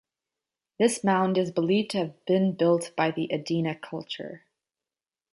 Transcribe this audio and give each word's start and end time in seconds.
This 0.79 1.03
mound 1.03 1.37
is 1.37 1.51
believed 1.51 1.91
to 1.91 1.99
have 1.99 2.25
been 2.25 2.53
built 2.55 2.89
by 2.95 3.11
the 3.11 3.29
Adena 3.31 3.79
culture. 3.79 4.45